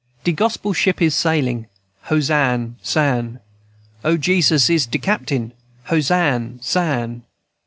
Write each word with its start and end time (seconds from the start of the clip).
_"De 0.23 0.31
Gospel 0.31 0.73
ship 0.73 0.99
is 0.99 1.13
sailin', 1.13 1.67
Hosann 2.09 2.75
sann. 2.81 3.39
O, 4.03 4.17
Jesus 4.17 4.67
is 4.67 4.87
de 4.87 4.97
captain, 4.97 5.53
Hosann 5.89 6.59
sann. 6.59 7.21